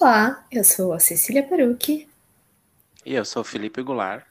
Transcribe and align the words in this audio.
Olá, 0.00 0.46
eu 0.50 0.64
sou 0.64 0.94
a 0.94 0.98
Cecília 0.98 1.42
Perucchi. 1.42 2.08
E 3.04 3.14
eu 3.14 3.22
sou 3.22 3.42
o 3.42 3.44
Felipe 3.44 3.82
Goulart. 3.82 4.24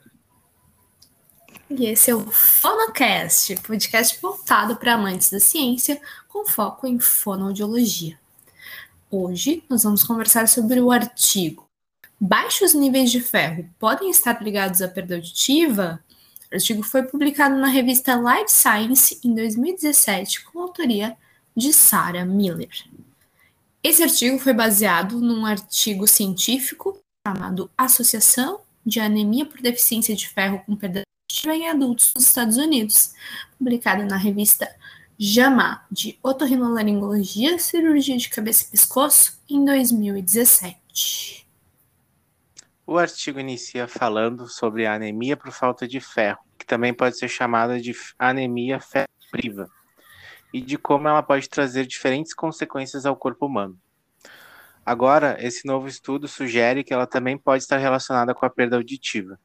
E 1.69 1.85
esse 1.85 2.09
é 2.09 2.15
o 2.15 2.25
Fonocast, 2.31 3.55
podcast 3.57 4.19
voltado 4.19 4.75
para 4.77 4.95
amantes 4.95 5.29
da 5.29 5.39
ciência, 5.39 6.01
com 6.27 6.43
foco 6.43 6.87
em 6.87 6.97
fonoaudiologia. 6.97 8.17
Hoje 9.11 9.63
nós 9.69 9.83
vamos 9.83 10.01
conversar 10.01 10.47
sobre 10.47 10.81
o 10.81 10.91
artigo 10.91 11.69
Baixos 12.19 12.73
níveis 12.73 13.11
de 13.11 13.21
ferro 13.21 13.69
podem 13.77 14.09
estar 14.09 14.41
ligados 14.41 14.81
à 14.81 14.87
perda 14.87 15.17
auditiva? 15.17 16.03
O 16.51 16.55
artigo 16.55 16.81
foi 16.81 17.03
publicado 17.03 17.55
na 17.55 17.67
revista 17.67 18.15
Life 18.15 18.51
Science 18.51 19.19
em 19.23 19.35
2017, 19.35 20.45
com 20.45 20.61
autoria 20.61 21.15
de 21.55 21.71
Sarah 21.71 22.25
Miller. 22.25 22.71
Esse 23.81 24.03
artigo 24.03 24.37
foi 24.37 24.53
baseado 24.53 25.21
num 25.21 25.45
artigo 25.45 26.05
científico 26.05 26.99
chamado 27.25 27.71
Associação 27.77 28.59
de 28.85 28.99
Anemia 28.99 29.45
por 29.45 29.61
Deficiência 29.61 30.13
de 30.13 30.27
Ferro 30.27 30.61
com 30.65 30.75
Perda 30.75 31.03
em 31.45 31.69
Adultos 31.69 32.11
nos 32.13 32.25
Estados 32.25 32.57
Unidos, 32.57 33.13
publicado 33.57 34.03
na 34.03 34.17
revista 34.17 34.67
JAMA 35.17 35.85
de 35.89 36.19
Otorrinolaringologia, 36.21 37.57
Cirurgia 37.57 38.17
de 38.17 38.29
Cabeça 38.29 38.65
e 38.65 38.71
Pescoço, 38.71 39.39
em 39.49 39.63
2017. 39.63 41.47
O 42.85 42.97
artigo 42.97 43.39
inicia 43.39 43.87
falando 43.87 44.47
sobre 44.47 44.85
a 44.85 44.95
anemia 44.95 45.37
por 45.37 45.51
falta 45.51 45.87
de 45.87 46.01
ferro, 46.01 46.39
que 46.57 46.65
também 46.65 46.93
pode 46.93 47.17
ser 47.17 47.29
chamada 47.29 47.79
de 47.79 47.95
anemia 48.17 48.79
ferropriva, 48.79 49.69
e 50.53 50.61
de 50.61 50.77
como 50.77 51.07
ela 51.07 51.21
pode 51.21 51.47
trazer 51.49 51.85
diferentes 51.85 52.33
consequências 52.33 53.05
ao 53.05 53.15
corpo 53.15 53.45
humano. 53.45 53.77
Agora, 54.85 55.37
esse 55.39 55.67
novo 55.67 55.87
estudo 55.87 56.27
sugere 56.27 56.83
que 56.83 56.93
ela 56.93 57.05
também 57.05 57.37
pode 57.37 57.63
estar 57.63 57.77
relacionada 57.77 58.33
com 58.33 58.45
a 58.45 58.49
perda 58.49 58.75
auditiva. 58.75 59.39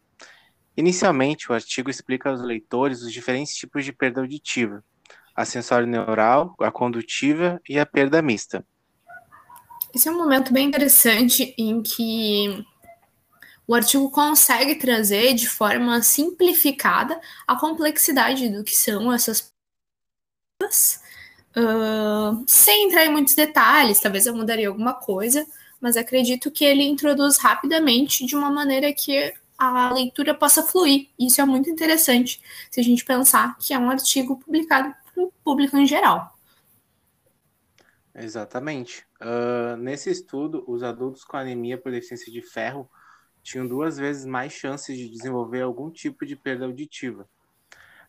Inicialmente, 0.77 1.51
o 1.51 1.55
artigo 1.55 1.91
explica 1.91 2.31
aos 2.31 2.43
leitores 2.43 3.03
os 3.03 3.13
diferentes 3.13 3.55
tipos 3.55 3.85
de 3.85 3.93
perda 3.93 4.21
auditiva, 4.21 4.83
a 5.37 5.45
sensório 5.45 5.87
neural, 5.87 6.55
a 6.61 6.71
condutiva 6.71 7.61
e 7.69 7.79
a 7.79 7.87
perda 7.87 8.23
mista. 8.23 8.67
Esse 9.95 10.09
é 10.09 10.11
um 10.11 10.19
momento 10.19 10.53
bem 10.53 10.67
interessante 10.67 11.55
em 11.57 11.81
que 11.81 12.65
o 13.67 13.75
artigo 13.75 14.11
consegue 14.11 14.75
trazer 14.75 15.35
de 15.35 15.49
forma 15.49 16.03
simplificada 16.03 17.21
a 17.47 17.57
complexidade 17.57 18.49
do 18.49 18.65
que 18.65 18.75
são 18.75 19.13
essas 19.13 19.54
uh, 21.57 22.45
sem 22.47 22.87
entrar 22.87 23.05
em 23.05 23.13
muitos 23.13 23.35
detalhes, 23.35 24.01
talvez 24.01 24.27
eu 24.27 24.35
mudaria 24.35 24.69
alguma 24.69 24.95
coisa, 24.95 25.47
mas 25.81 25.97
acredito 25.97 26.51
que 26.51 26.65
ele 26.65 26.83
introduz 26.83 27.39
rapidamente 27.39 28.25
de 28.25 28.35
uma 28.35 28.51
maneira 28.51 28.93
que 28.93 29.33
a 29.59 29.93
leitura 29.93 30.35
possa 30.35 30.63
fluir. 30.63 31.09
Isso 31.19 31.41
é 31.41 31.45
muito 31.45 31.71
interessante 31.71 32.41
se 32.71 32.81
a 32.81 32.85
gente 32.85 33.05
pensar 33.05 33.57
que 33.59 33.73
é 33.73 33.79
um 33.79 33.91
artigo 33.91 34.39
publicado 34.39 34.95
para 35.13 35.25
o 35.25 35.33
público 35.45 35.77
em 35.77 35.87
geral. 35.87 36.35
Exatamente. 38.15 39.05
Uh, 39.21 39.77
nesse 39.77 40.11
estudo, 40.11 40.65
os 40.69 40.83
adultos 40.83 41.25
com 41.25 41.37
anemia 41.37 41.77
por 41.77 41.91
deficiência 41.91 42.31
de 42.31 42.43
ferro 42.43 42.89
tinham 43.43 43.67
duas 43.67 43.99
vezes 43.99 44.25
mais 44.25 44.53
chances 44.53 44.97
de 44.97 45.09
desenvolver 45.09 45.63
algum 45.63 45.91
tipo 45.91 46.25
de 46.25 46.37
perda 46.37 46.65
auditiva. 46.65 47.29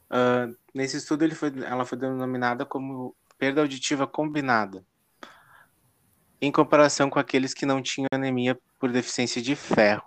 Uh, 0.09 0.56
nesse 0.73 0.98
estudo, 0.98 1.34
foi, 1.36 1.52
ela 1.64 1.86
foi 1.86 1.98
denominada 1.98 2.66
como 2.66 3.16
perda 3.38 3.61
auditiva 3.61 4.08
combinada, 4.08 4.86
em 6.42 6.52
comparação 6.52 7.10
com 7.10 7.20
aqueles 7.20 7.54
que 7.54 7.66
não 7.66 7.82
tinham 7.82 8.08
anemia 8.11 8.58
por 8.80 8.92
deficiência 8.92 9.42
de 9.42 9.55
ferro. 9.55 10.04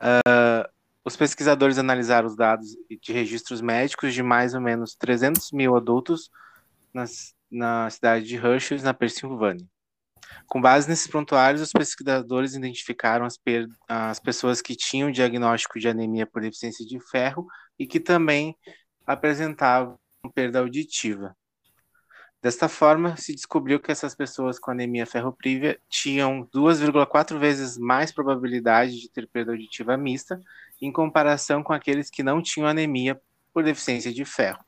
Uh, 0.00 0.68
os 1.04 1.16
pesquisadores 1.16 1.78
analisaram 1.78 2.28
os 2.28 2.36
dados 2.36 2.76
de 3.00 3.12
registros 3.12 3.60
médicos 3.60 4.14
de 4.14 4.22
mais 4.22 4.54
ou 4.54 4.60
menos 4.60 4.94
300 4.94 5.52
mil 5.52 5.76
adultos 5.76 6.30
nas, 6.92 7.34
na 7.50 7.88
cidade 7.90 8.26
de 8.26 8.36
Hershey, 8.36 8.80
na 8.82 8.94
Pensilvânia. 8.94 9.66
Com 10.46 10.60
base 10.60 10.88
nesses 10.88 11.06
prontuários, 11.06 11.62
os 11.62 11.72
pesquisadores 11.72 12.54
identificaram 12.54 13.24
as, 13.24 13.38
as 13.88 14.18
pessoas 14.18 14.62
que 14.62 14.74
tinham 14.74 15.10
diagnóstico 15.10 15.78
de 15.78 15.88
anemia 15.88 16.26
por 16.26 16.42
deficiência 16.42 16.84
de 16.86 16.98
ferro 17.00 17.46
e 17.78 17.86
que 17.86 18.00
também 18.00 18.56
apresentavam 19.06 19.98
perda 20.34 20.60
auditiva. 20.60 21.36
Desta 22.40 22.68
forma, 22.68 23.16
se 23.16 23.34
descobriu 23.34 23.80
que 23.80 23.90
essas 23.90 24.14
pessoas 24.14 24.60
com 24.60 24.70
anemia 24.70 25.04
ferropriva 25.04 25.76
tinham 25.88 26.48
2,4 26.54 27.36
vezes 27.36 27.76
mais 27.76 28.12
probabilidade 28.12 29.00
de 29.00 29.10
ter 29.10 29.28
perda 29.28 29.52
auditiva 29.52 29.96
mista 29.96 30.40
em 30.80 30.92
comparação 30.92 31.64
com 31.64 31.72
aqueles 31.72 32.08
que 32.08 32.22
não 32.22 32.40
tinham 32.40 32.68
anemia 32.68 33.20
por 33.52 33.64
deficiência 33.64 34.12
de 34.12 34.24
ferro. 34.24 34.64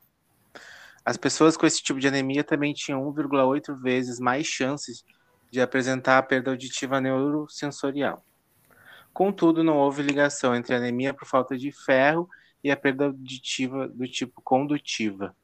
As 1.05 1.15
pessoas 1.15 1.55
com 1.55 1.65
esse 1.65 1.81
tipo 1.81 1.99
de 1.99 2.09
anemia 2.09 2.43
também 2.43 2.73
tinham 2.73 3.01
1,8 3.13 3.73
vezes 3.81 4.19
mais 4.19 4.45
chances 4.45 5.03
de 5.51 5.59
apresentar 5.59 6.17
a 6.17 6.23
perda 6.23 6.49
auditiva 6.49 7.01
neurosensorial. 7.01 8.25
Contudo, 9.13 9.63
não 9.63 9.77
houve 9.77 10.01
ligação 10.01 10.55
entre 10.55 10.73
anemia 10.73 11.13
por 11.13 11.27
falta 11.27 11.57
de 11.57 11.71
ferro 11.71 12.29
e 12.63 12.71
a 12.71 12.77
perda 12.77 13.05
auditiva 13.05 13.87
do 13.89 14.07
tipo 14.07 14.41
condutiva. 14.41 15.35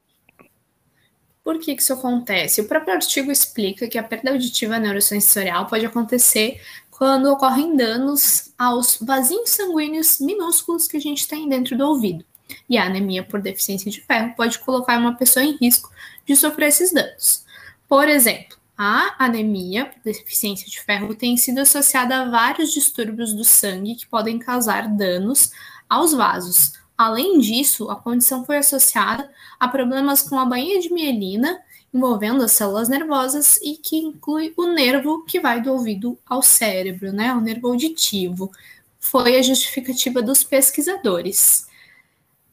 Por 1.44 1.58
que, 1.58 1.72
isso 1.72 1.92
acontece? 1.92 2.60
O 2.60 2.68
próprio 2.68 2.94
artigo 2.94 3.30
explica 3.30 3.86
que 3.88 3.98
a 3.98 4.02
perda 4.02 4.30
auditiva 4.30 4.78
neurosensorial 4.78 5.66
pode 5.66 5.86
acontecer 5.86 6.60
quando 6.90 7.26
ocorrem 7.26 7.76
danos 7.76 8.52
aos 8.58 8.98
vasinhos 9.00 9.50
sanguíneos 9.50 10.20
minúsculos 10.20 10.88
que 10.88 10.96
a 10.96 11.00
gente 11.00 11.28
tem 11.28 11.48
dentro 11.48 11.76
do 11.76 11.86
ouvido. 11.86 12.24
E 12.68 12.76
a 12.76 12.84
anemia 12.84 13.22
por 13.22 13.40
deficiência 13.40 13.90
de 13.90 14.00
ferro 14.00 14.34
pode 14.36 14.58
colocar 14.58 14.98
uma 14.98 15.14
pessoa 15.14 15.44
em 15.44 15.56
risco 15.56 15.90
de 16.26 16.34
sofrer 16.34 16.68
esses 16.68 16.92
danos. 16.92 17.44
Por 17.86 18.08
exemplo, 18.08 18.57
a 18.78 19.16
anemia 19.18 19.90
deficiência 20.04 20.66
de 20.66 20.80
ferro 20.80 21.14
tem 21.14 21.36
sido 21.36 21.58
associada 21.58 22.22
a 22.22 22.30
vários 22.30 22.72
distúrbios 22.72 23.34
do 23.34 23.44
sangue 23.44 23.96
que 23.96 24.06
podem 24.06 24.38
causar 24.38 24.88
danos 24.88 25.50
aos 25.90 26.12
vasos, 26.12 26.78
Além 26.98 27.38
disso, 27.38 27.88
a 27.88 27.94
condição 27.94 28.44
foi 28.44 28.56
associada 28.56 29.30
a 29.60 29.68
problemas 29.68 30.20
com 30.20 30.36
a 30.36 30.44
bainha 30.44 30.80
de 30.80 30.92
mielina, 30.92 31.62
envolvendo 31.94 32.42
as 32.42 32.50
células 32.50 32.88
nervosas 32.88 33.56
e 33.62 33.76
que 33.76 33.96
inclui 33.96 34.52
o 34.56 34.66
nervo 34.66 35.24
que 35.24 35.38
vai 35.38 35.62
do 35.62 35.72
ouvido 35.72 36.18
ao 36.26 36.42
cérebro, 36.42 37.12
né, 37.12 37.32
o 37.32 37.40
nervo 37.40 37.68
auditivo. 37.68 38.50
Foi 38.98 39.36
a 39.36 39.42
justificativa 39.42 40.20
dos 40.20 40.42
pesquisadores. 40.42 41.68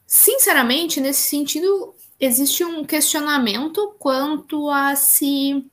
Sinceramente, 0.06 1.00
nesse 1.00 1.28
sentido, 1.28 1.92
existe 2.20 2.64
um 2.64 2.84
questionamento 2.84 3.96
quanto 3.98 4.70
a 4.70 4.94
se 4.94 5.66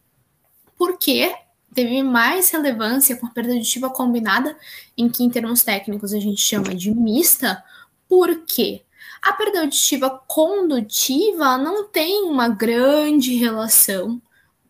por 0.78 0.98
que 0.98 1.34
teve 1.74 2.04
mais 2.04 2.50
relevância 2.52 3.16
com 3.16 3.26
a 3.26 3.30
perda 3.30 3.54
auditiva 3.54 3.90
combinada, 3.90 4.56
em 4.98 5.10
que 5.10 5.24
em 5.24 5.30
termos 5.30 5.64
técnicos 5.64 6.14
a 6.14 6.20
gente 6.20 6.42
chama 6.42 6.76
de 6.76 6.94
mista, 6.94 7.64
por 8.08 8.46
quê? 8.46 8.84
A 9.22 9.34
perda 9.34 9.62
auditiva 9.62 10.10
condutiva 10.28 11.58
não 11.58 11.88
tem 11.88 12.24
uma 12.24 12.50
grande 12.50 13.36
relação 13.36 14.22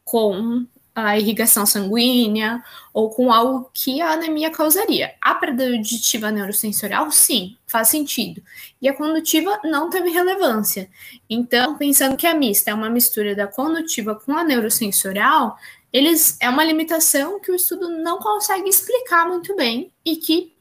com 0.04 0.66
a 0.96 1.18
irrigação 1.18 1.66
sanguínea 1.66 2.64
ou 2.94 3.10
com 3.10 3.32
algo 3.32 3.70
que 3.74 4.00
a 4.00 4.12
anemia 4.12 4.52
causaria. 4.52 5.16
A 5.20 5.34
perda 5.34 5.66
auditiva 5.66 6.32
neurosensorial, 6.32 7.10
sim, 7.12 7.58
faz 7.66 7.88
sentido. 7.88 8.44
E 8.80 8.88
a 8.88 8.94
condutiva 8.94 9.60
não 9.64 9.90
teve 9.90 10.10
relevância. 10.12 10.88
Então, 11.28 11.76
pensando 11.78 12.16
que 12.16 12.28
a 12.28 12.36
mista 12.36 12.70
é 12.70 12.74
uma 12.74 12.92
mistura 12.92 13.36
da 13.36 13.48
condutiva 13.48 14.14
com 14.14 14.38
a 14.38 14.44
neurosensorial, 14.44 15.58
eles 15.94 16.36
é 16.42 16.50
uma 16.50 16.64
limitação 16.64 17.40
que 17.40 17.52
o 17.52 17.56
estudo 17.56 17.88
não 17.88 18.18
consegue 18.18 18.68
explicar 18.68 19.28
muito 19.28 19.56
bem 19.56 19.94
e 20.04 20.18
que 20.18 20.54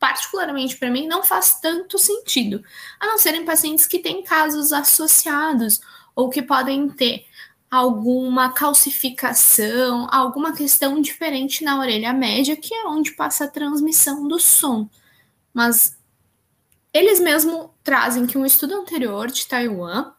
particularmente 0.00 0.78
para 0.78 0.90
mim, 0.90 1.06
não 1.06 1.22
faz 1.22 1.60
tanto 1.60 1.98
sentido, 1.98 2.64
a 2.98 3.06
não 3.06 3.18
ser 3.18 3.34
em 3.34 3.44
pacientes 3.44 3.86
que 3.86 3.98
têm 3.98 4.22
casos 4.22 4.72
associados 4.72 5.78
ou 6.16 6.30
que 6.30 6.40
podem 6.40 6.88
ter 6.88 7.26
alguma 7.70 8.50
calcificação, 8.50 10.08
alguma 10.10 10.56
questão 10.56 11.00
diferente 11.00 11.62
na 11.62 11.78
orelha 11.78 12.14
média, 12.14 12.56
que 12.56 12.74
é 12.74 12.86
onde 12.86 13.12
passa 13.12 13.44
a 13.44 13.48
transmissão 13.48 14.26
do 14.26 14.40
som. 14.40 14.88
Mas 15.52 15.96
eles 16.92 17.20
mesmo 17.20 17.72
trazem 17.84 18.26
que 18.26 18.38
um 18.38 18.46
estudo 18.46 18.74
anterior 18.74 19.30
de 19.30 19.46
Taiwan 19.46 20.12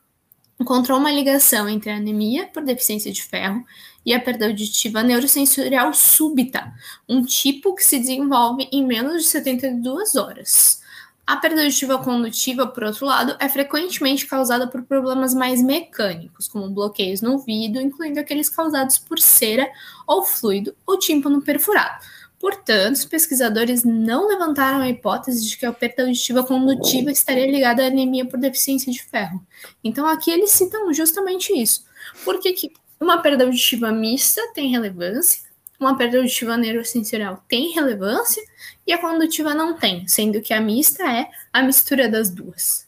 encontrou 0.59 1.00
uma 1.00 1.12
ligação 1.12 1.68
entre 1.68 1.89
anemia 1.89 2.47
por 2.47 2.63
deficiência 2.63 3.12
de 3.12 3.24
ferro 3.24 3.65
e 4.06 4.13
a 4.13 4.19
perda 4.19 4.48
auditiva 4.48 5.03
neurosensorial 5.03 5.94
súbita, 5.94 6.74
um 7.07 7.24
tipo 7.24 7.75
que 7.75 7.83
se 7.83 8.00
desenvolve 8.00 8.68
em 8.71 8.86
menos 8.86 9.24
de 9.24 9.30
72 9.30 10.15
horas. 10.15 10.81
A 11.25 11.38
perda 11.38 11.62
auditiva 11.62 11.98
condutiva, 12.00 12.68
por 12.68 12.83
outro 12.83 13.06
lado, 13.06 13.38
é 13.39 13.48
frequentemente 13.48 14.25
causada 14.25 14.68
por 14.68 14.81
problemas 14.83 15.33
mais 15.33 15.62
mecânicos, 15.62 16.48
como 16.48 16.69
bloqueios 16.69 17.21
no 17.21 17.33
ouvido, 17.33 17.80
incluindo 17.80 18.19
aqueles 18.19 18.50
causados 18.50 18.98
por 18.98 19.19
cera 19.19 19.69
ou 20.06 20.24
fluido 20.24 20.75
ou 20.86 21.00
tímpano 21.00 21.42
perfurado. 21.42 22.04
Portanto, 22.42 22.95
os 22.95 23.06
pesquisadores 23.06 23.83
não 23.83 24.27
levantaram 24.27 24.81
a 24.81 24.89
hipótese 24.89 25.47
de 25.47 25.56
que 25.56 25.65
a 25.65 25.71
perda 25.71 26.04
auditiva 26.04 26.44
condutiva 26.44 27.12
estaria 27.12 27.45
ligada 27.50 27.83
à 27.83 27.88
anemia 27.88 28.25
por 28.25 28.39
deficiência 28.39 28.92
de 28.92 29.01
ferro. 29.01 29.45
Então, 29.83 30.07
aqui 30.07 30.31
eles 30.31 30.50
citam 30.50 30.92
justamente 30.92 31.54
isso. 31.54 31.86
Por 32.25 32.39
que, 32.39 32.51
que 32.54 32.74
uma 33.01 33.21
perda 33.21 33.44
auditiva 33.44 33.92
mista 33.92 34.42
tem 34.53 34.69
relevância 34.69 35.51
uma 35.81 35.98
perda 35.98 36.19
auditiva 36.19 36.56
neurosensorial 36.56 37.44
tem 37.48 37.74
relevância 37.74 38.44
e 38.86 38.94
a 38.94 39.01
condutiva 39.01 39.56
não 39.56 39.75
tem, 39.75 40.07
sendo 40.07 40.39
que 40.39 40.53
a 40.53 40.62
mista 40.62 41.03
é 41.03 41.30
a 41.51 41.63
mistura 41.63 42.07
das 42.07 42.30
duas. 42.30 42.88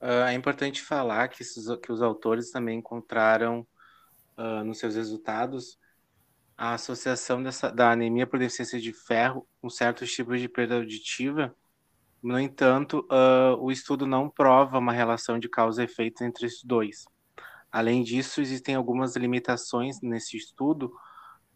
Uh, 0.00 0.26
é 0.28 0.34
importante 0.34 0.82
falar 0.82 1.28
que, 1.28 1.44
que, 1.82 1.92
os 1.92 2.02
autores 2.02 2.50
também 2.50 2.78
encontraram 2.78 3.66
uh, 4.36 4.64
nos 4.64 4.78
seus 4.78 4.94
resultados 4.94 5.78
a 6.56 6.74
associação 6.74 7.42
dessa, 7.42 7.70
da 7.70 7.90
anemia 7.90 8.26
por 8.26 8.38
deficiência 8.38 8.80
de 8.80 8.92
ferro 8.92 9.46
com 9.60 9.68
certos 9.68 10.12
tipos 10.12 10.40
de 10.40 10.48
perda 10.48 10.76
auditiva. 10.76 11.54
No 12.22 12.38
entanto, 12.38 13.06
uh, 13.10 13.56
o 13.60 13.70
estudo 13.72 14.06
não 14.06 14.28
prova 14.28 14.78
uma 14.78 14.92
relação 14.92 15.38
de 15.38 15.48
causa 15.48 15.82
e 15.82 15.86
efeito 15.86 16.22
entre 16.22 16.46
esses 16.46 16.62
dois. 16.62 17.04
Além 17.72 18.02
disso, 18.02 18.42
existem 18.42 18.74
algumas 18.74 19.16
limitações 19.16 19.96
nesse 20.02 20.36
estudo, 20.36 20.92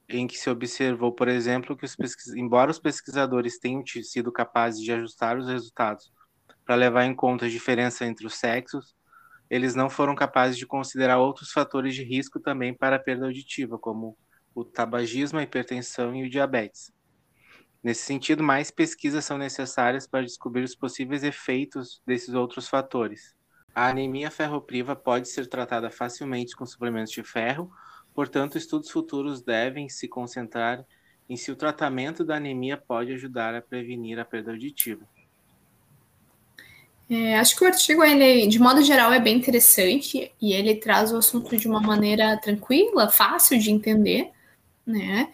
em 0.09 0.27
que 0.27 0.39
se 0.39 0.49
observou, 0.49 1.13
por 1.13 1.29
exemplo, 1.29 1.77
que 1.77 1.85
os 1.85 1.95
pesquis... 1.95 2.35
embora 2.35 2.71
os 2.71 2.79
pesquisadores 2.79 3.59
tenham 3.59 3.85
sido 4.03 4.33
capazes 4.33 4.81
de 4.81 4.91
ajustar 4.93 5.37
os 5.37 5.47
resultados 5.47 6.11
para 6.65 6.75
levar 6.75 7.05
em 7.05 7.15
conta 7.15 7.47
a 7.47 7.51
diferença 7.51 8.07
entre 8.07 8.27
os 8.27 8.37
sexos, 8.37 8.97
eles 9.51 9.75
não 9.75 9.91
foram 9.91 10.15
capazes 10.15 10.57
de 10.57 10.67
considerar 10.67 11.19
outros 11.19 11.53
fatores 11.53 11.95
de 11.95 12.03
risco 12.03 12.41
também 12.41 12.75
para 12.75 12.97
a 12.97 12.99
perda 12.99 13.27
auditiva, 13.27 13.79
como 13.79 14.17
o 14.55 14.65
tabagismo, 14.65 15.39
a 15.39 15.43
hipertensão 15.43 16.15
e 16.17 16.27
o 16.27 16.31
diabetes. 16.31 16.91
Nesse 17.83 18.03
sentido, 18.03 18.43
mais 18.43 18.71
pesquisas 18.71 19.25
são 19.25 19.39
necessárias 19.39 20.09
para 20.09 20.25
descobrir 20.25 20.65
os 20.65 20.75
possíveis 20.75 21.23
efeitos 21.23 22.03
desses 22.07 22.35
outros 22.35 22.69
fatores. 22.69 23.36
A 23.77 23.89
anemia 23.89 24.31
ferropriva 24.31 24.97
pode 24.97 25.29
ser 25.29 25.47
tratada 25.49 25.91
facilmente 25.91 26.57
com 26.57 26.65
suplementos 26.65 27.13
de 27.13 27.23
ferro, 27.23 27.71
portanto, 28.15 28.57
estudos 28.57 28.91
futuros 28.91 29.43
devem 29.43 29.87
se 29.87 30.09
concentrar 30.09 30.83
em 31.29 31.37
se 31.37 31.53
o 31.53 31.57
tratamento 31.57 32.25
da 32.25 32.37
anemia 32.37 32.79
pode 32.79 33.13
ajudar 33.13 33.55
a 33.55 33.61
prevenir 33.61 34.19
a 34.19 34.25
perda 34.25 34.53
auditiva. 34.53 35.07
É, 37.11 37.37
acho 37.37 37.55
que 37.55 37.65
o 37.65 37.67
artigo, 37.67 38.03
ele, 38.03 38.47
de 38.47 38.59
modo 38.59 38.83
geral, 38.83 39.13
é 39.13 39.21
bem 39.21 39.37
interessante 39.37 40.33
e 40.41 40.55
ele 40.55 40.77
traz 40.77 41.13
o 41.13 41.19
assunto 41.19 41.55
de 41.55 41.69
uma 41.69 41.81
maneira 41.81 42.35
tranquila, 42.39 43.11
fácil 43.11 43.59
de 43.59 43.71
entender, 43.71 44.31
né? 44.87 45.31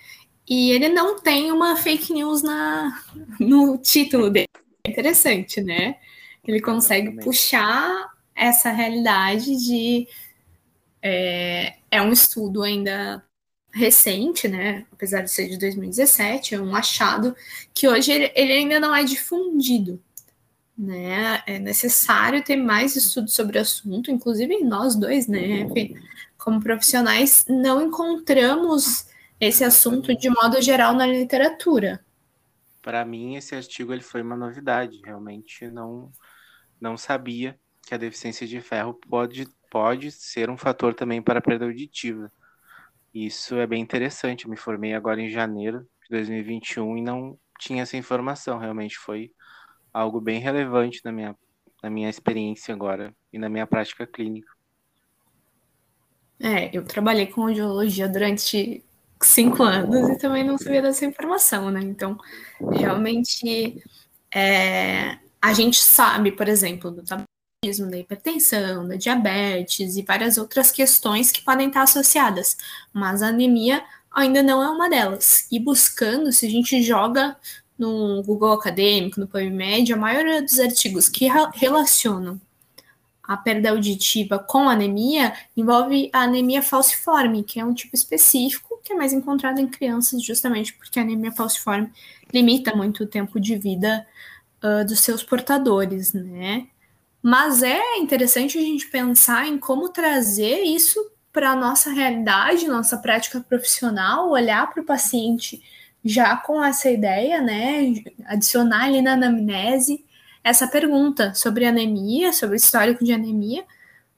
E 0.49 0.73
ele 0.73 0.89
não 0.89 1.21
tem 1.21 1.53
uma 1.53 1.77
fake 1.77 2.13
news 2.13 2.43
na, 2.43 3.05
no 3.39 3.79
título 3.79 4.29
dele. 4.29 4.49
É 4.85 4.91
interessante, 4.91 5.61
né? 5.61 5.95
Ele 6.45 6.61
consegue 6.61 7.07
Exatamente. 7.07 7.25
puxar 7.25 8.13
essa 8.35 8.71
realidade 8.71 9.57
de 9.57 10.07
é, 11.03 11.77
é 11.91 12.01
um 12.03 12.13
estudo 12.13 12.63
ainda 12.63 13.25
recente, 13.73 14.47
né? 14.49 14.87
Apesar 14.93 15.23
de 15.23 15.31
ser 15.31 15.49
de 15.49 15.59
2017, 15.59 16.55
é 16.55 16.61
um 16.61 16.77
achado 16.77 17.35
que 17.75 17.89
hoje 17.89 18.13
ele, 18.13 18.33
ele 18.35 18.53
ainda 18.53 18.79
não 18.79 18.95
é 18.95 19.03
difundido. 19.03 20.01
Né? 20.77 21.43
É 21.47 21.59
necessário 21.59 22.43
ter 22.43 22.57
mais 22.57 22.97
estudos 22.97 23.35
sobre 23.35 23.59
o 23.59 23.61
assunto, 23.61 24.11
inclusive 24.11 24.63
nós 24.65 24.97
dois, 24.97 25.27
né, 25.27 25.69
como 26.39 26.61
profissionais, 26.61 27.45
não 27.49 27.83
encontramos 27.83 29.07
esse 29.39 29.65
assunto 29.65 30.17
de 30.17 30.29
modo 30.31 30.61
geral 30.61 30.95
na 30.95 31.07
literatura. 31.07 32.05
Para 32.81 33.05
mim, 33.05 33.37
esse 33.37 33.55
artigo 33.55 33.93
ele 33.93 34.03
foi 34.03 34.23
uma 34.23 34.37
novidade, 34.37 35.01
realmente 35.05 35.69
não 35.69 36.11
não 36.81 36.97
sabia 36.97 37.57
que 37.87 37.95
a 37.95 37.99
deficiência 37.99 38.47
de 38.47 38.61
ferro 38.61 38.95
pode, 38.95 39.49
pode 39.71 40.11
ser 40.11 40.49
um 40.51 40.57
fator 40.57 40.95
também 40.95 41.21
para 41.21 41.39
a 41.39 41.43
perda 41.43 41.65
auditiva. 41.65 42.31
Isso 43.15 43.57
é 43.57 43.67
bem 43.67 43.83
interessante. 43.83 44.45
Eu 44.45 44.51
me 44.51 44.57
formei 44.57 44.95
agora 44.95 45.21
em 45.21 45.31
janeiro 45.31 45.87
de 46.05 46.11
2021 46.11 46.99
e 46.99 47.03
não 47.03 47.39
tinha 47.59 47.83
essa 47.83 47.97
informação. 47.97 48.59
Realmente 48.59 48.97
foi 48.97 49.31
algo 49.93 50.21
bem 50.21 50.41
relevante 50.41 51.01
na 51.05 51.13
minha, 51.13 51.37
na 51.83 51.91
minha 51.91 52.09
experiência 52.09 52.75
agora 52.75 53.15
e 53.33 53.39
na 53.39 53.49
minha 53.49 53.67
prática 53.67 54.07
clínica. 54.07 54.51
É, 56.41 56.77
eu 56.77 56.85
trabalhei 56.85 57.27
com 57.27 57.43
audiologia 57.43 58.09
durante 58.09 58.83
cinco 59.21 59.63
anos 59.63 60.09
e 60.09 60.19
também 60.19 60.43
não 60.43 60.59
sabia 60.59 60.83
dessa 60.83 61.05
informação, 61.05 61.71
né? 61.71 61.81
Então, 61.81 62.19
realmente, 62.73 63.81
é, 64.35 65.19
a 65.41 65.53
gente 65.53 65.79
sabe, 65.79 66.33
por 66.33 66.49
exemplo, 66.49 66.91
do 66.91 67.05
tabaco 67.05 67.29
da 67.63 67.97
hipertensão, 67.97 68.89
da 68.89 68.97
diabetes 68.97 69.97
e 69.97 70.03
várias 70.03 70.37
outras 70.37 70.73
questões 70.73 71.31
que 71.31 71.43
podem 71.43 71.69
estar 71.69 71.83
associadas, 71.83 72.57
mas 72.93 73.23
a 73.23 73.29
anemia 73.29 73.85
ainda 74.11 74.43
não 74.43 74.61
é 74.61 74.69
uma 74.69 74.91
delas. 74.91 75.47
E 75.49 75.61
buscando, 75.61 76.33
se 76.33 76.45
a 76.45 76.51
gente 76.51 76.83
joga 76.83 77.37
no 77.79 78.21
Google 78.25 78.55
Acadêmico, 78.55 79.21
no 79.21 79.29
PubMed, 79.29 79.93
a 79.93 79.97
maioria 79.97 80.43
dos 80.43 80.59
artigos 80.59 81.09
que 81.09 81.29
relacionam 81.55 82.41
a 83.23 83.37
perda 83.37 83.71
auditiva 83.71 84.41
com 84.41 84.69
anemia 84.69 85.33
envolve 85.57 86.11
a 86.13 86.23
anemia 86.23 86.63
falciforme, 86.63 87.45
que 87.45 87.61
é 87.61 87.65
um 87.65 87.75
tipo 87.75 87.95
específico 87.95 88.81
que 88.83 88.93
é 88.93 88.97
mais 88.97 89.13
encontrado 89.13 89.61
em 89.61 89.69
crianças, 89.69 90.21
justamente 90.21 90.75
porque 90.75 90.99
a 90.99 91.03
anemia 91.03 91.31
falciforme 91.31 91.93
limita 92.35 92.75
muito 92.75 93.05
o 93.05 93.07
tempo 93.07 93.39
de 93.39 93.55
vida 93.57 94.05
uh, 94.65 94.85
dos 94.85 94.99
seus 94.99 95.23
portadores, 95.23 96.13
né? 96.13 96.67
Mas 97.23 97.63
é 97.63 97.99
interessante 97.99 98.59
a 98.59 98.61
gente 98.61 98.89
pensar 98.89 99.47
em 99.47 99.57
como 99.57 99.91
trazer 99.91 100.63
isso 100.65 100.99
para 101.33 101.53
a 101.53 101.57
nossa 101.57 101.91
realidade, 101.91 102.67
nossa 102.67 102.99
prática 102.99 103.41
profissional, 103.41 104.31
olhar 104.31 104.69
para 104.69 104.83
o 104.83 104.87
paciente 104.87 105.63
já 106.05 106.37
com 106.37 106.63
essa 106.63 106.91
ideia, 106.91 107.41
né? 107.41 108.03
Adicionar 108.27 108.87
ali 108.87 109.01
na 109.01 109.13
anamnese 109.13 110.05
essa 110.43 110.67
pergunta 110.67 111.33
sobre 111.35 111.65
anemia, 111.65 112.33
sobre 112.33 112.57
o 112.57 112.59
histórico 112.59 113.05
de 113.05 113.13
anemia, 113.13 113.65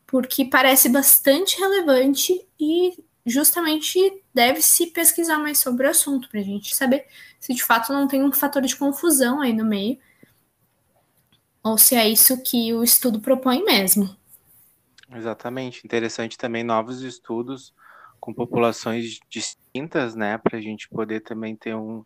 porque 0.06 0.46
parece 0.46 0.88
bastante 0.88 1.58
relevante 1.61 2.32
e 2.58 3.04
justamente 3.26 3.99
deve-se 4.32 4.87
pesquisar 4.88 5.38
mais 5.38 5.58
sobre 5.58 5.87
o 5.87 5.90
assunto 5.90 6.28
para 6.28 6.40
a 6.40 6.42
gente 6.42 6.75
saber 6.75 7.06
se 7.38 7.54
de 7.54 7.62
fato 7.62 7.92
não 7.92 8.08
tem 8.08 8.23
um 8.23 8.32
fator 8.32 8.62
de 8.62 8.76
confusão 8.76 9.40
aí 9.40 9.52
no 9.52 9.64
meio 9.64 9.99
ou 11.64 11.78
se 11.78 11.97
é 11.97 12.06
isso 12.06 12.40
que 12.42 12.75
o 12.75 12.85
estudo 12.85 13.18
propõe 13.18 13.64
mesmo. 13.64 14.14
Exatamente. 15.11 15.80
Interessante 15.85 16.37
também 16.37 16.62
novos 16.62 17.00
estudos 17.00 17.75
com 18.21 18.35
populações 18.35 19.18
distintas, 19.30 20.14
né, 20.14 20.37
para 20.37 20.59
a 20.59 20.61
gente 20.61 20.88
poder 20.88 21.21
também 21.21 21.56
ter 21.56 21.75
um, 21.75 22.04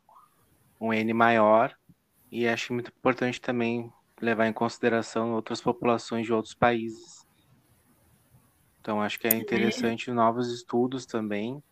um 0.81 0.93
N 0.93 1.12
maior. 1.12 1.77
E 2.31 2.47
acho 2.47 2.73
muito 2.73 2.93
importante 2.97 3.41
também 3.41 3.93
levar 4.21 4.47
em 4.47 4.53
consideração 4.53 5.33
outras 5.33 5.61
populações 5.61 6.25
de 6.25 6.33
outros 6.33 6.55
países. 6.55 7.27
Então, 8.81 9.03
acho 9.03 9.19
que 9.19 9.27
é 9.27 9.35
interessante 9.35 10.11
é. 10.11 10.12
novos 10.12 10.53
estudos 10.53 11.05
também, 11.05 11.62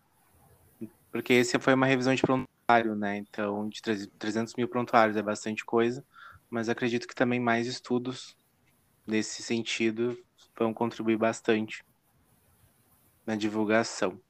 porque 1.10 1.32
esse 1.32 1.58
foi 1.58 1.74
uma 1.74 1.86
revisão 1.86 2.14
de 2.14 2.22
prontuário, 2.22 2.94
né? 2.94 3.16
Então, 3.16 3.68
de 3.68 3.80
300 4.18 4.54
mil 4.54 4.68
prontuários 4.68 5.16
é 5.16 5.22
bastante 5.22 5.64
coisa 5.64 6.04
mas 6.50 6.68
acredito 6.68 7.06
que 7.06 7.14
também 7.14 7.40
mais 7.40 7.66
estudos 7.66 8.36
nesse 9.06 9.42
sentido 9.42 10.18
vão 10.58 10.72
contribuir 10.72 11.16
bastante 11.16 11.84
na 13.26 13.36
divulgação. 13.36 14.20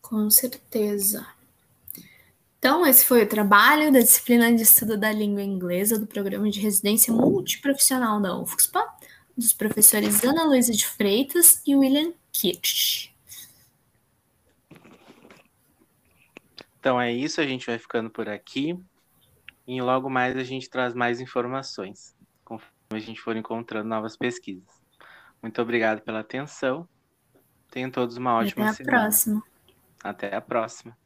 Com 0.00 0.30
certeza. 0.30 1.26
Então, 2.58 2.86
esse 2.86 3.06
foi 3.06 3.22
o 3.22 3.28
trabalho 3.28 3.90
da 3.90 4.00
disciplina 4.00 4.54
de 4.54 4.62
estudo 4.62 4.98
da 4.98 5.10
língua 5.10 5.42
inglesa 5.42 5.98
do 5.98 6.06
programa 6.06 6.50
de 6.50 6.60
residência 6.60 7.12
multiprofissional 7.12 8.20
da 8.20 8.38
UFSPA, 8.38 8.86
dos 9.36 9.54
professores 9.54 10.22
Ana 10.22 10.44
Luísa 10.44 10.72
de 10.72 10.86
Freitas 10.86 11.62
e 11.66 11.74
William 11.74 12.12
Kirsch. 12.30 13.10
Então 16.78 17.00
é 17.00 17.12
isso, 17.12 17.40
a 17.40 17.46
gente 17.46 17.66
vai 17.66 17.78
ficando 17.78 18.10
por 18.10 18.28
aqui. 18.28 18.78
E 19.72 19.80
logo 19.80 20.10
mais 20.10 20.36
a 20.36 20.42
gente 20.42 20.68
traz 20.68 20.94
mais 20.94 21.20
informações, 21.20 22.12
conforme 22.44 22.72
a 22.90 22.98
gente 22.98 23.20
for 23.20 23.36
encontrando 23.36 23.88
novas 23.88 24.16
pesquisas. 24.16 24.82
Muito 25.40 25.62
obrigado 25.62 26.00
pela 26.00 26.18
atenção. 26.18 26.88
Tenham 27.70 27.88
todos 27.88 28.16
uma 28.16 28.34
ótima 28.34 28.64
Até 28.64 28.70
a 28.70 28.74
semana. 28.74 28.98
próxima. 28.98 29.42
Até 30.02 30.34
a 30.34 30.40
próxima. 30.40 30.98